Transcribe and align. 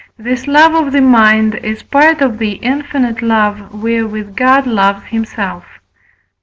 this 0.17 0.47
love 0.47 0.73
of 0.73 0.91
the 0.91 0.99
mind 0.99 1.53
is 1.63 1.83
part 1.83 2.21
of 2.21 2.39
the 2.39 2.53
infinite 2.53 3.21
love 3.21 3.83
wherewith 3.83 4.35
God 4.35 4.65
loves 4.65 5.05
himself. 5.05 5.67